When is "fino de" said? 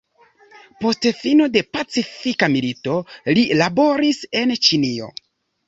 1.17-1.63